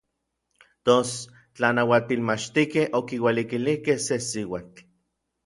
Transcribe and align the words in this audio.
Tos 0.85 1.11
n 1.25 1.37
tlanauatilmachtijkej 1.55 2.87
okiualikilijkej 3.01 3.99
se 4.07 4.15
siuatl. 4.31 4.77